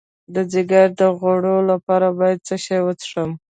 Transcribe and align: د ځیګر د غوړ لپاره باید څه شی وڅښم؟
د 0.33 0.35
ځیګر 0.51 0.87
د 0.99 1.01
غوړ 1.17 1.43
لپاره 1.71 2.07
باید 2.19 2.39
څه 2.47 2.55
شی 2.63 2.79
وڅښم؟ 2.85 3.31